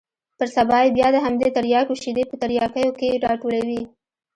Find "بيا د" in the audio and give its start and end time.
0.97-1.17